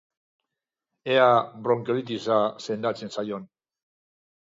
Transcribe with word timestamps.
Ea 1.17 1.27
bronkiolitisa 1.69 2.41
sendatzen 2.67 3.17
zaion! 3.19 3.51